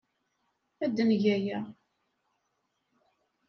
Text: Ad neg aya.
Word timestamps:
Ad 0.83 0.97
neg 1.09 1.23
aya. 1.35 1.59